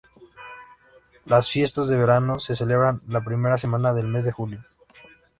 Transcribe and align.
Las 1.25 1.51
Fiestas 1.51 1.87
de 1.87 1.95
Verano 1.95 2.39
se 2.39 2.55
celebran 2.55 3.01
la 3.07 3.23
primera 3.23 3.59
semana 3.59 3.93
del 3.93 4.07
mes 4.07 4.25
de 4.25 4.31
julio. 4.31 4.63